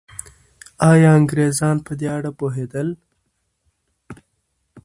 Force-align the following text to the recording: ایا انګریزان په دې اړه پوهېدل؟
ایا 0.89 1.11
انګریزان 1.19 1.75
په 1.85 1.91
دې 1.99 2.07
اړه 2.17 2.31
پوهېدل؟ 2.39 2.87